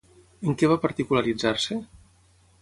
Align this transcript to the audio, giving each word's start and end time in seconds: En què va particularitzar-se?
En 0.51 0.55
què 0.61 0.69
va 0.71 0.77
particularitzar-se? 0.85 1.79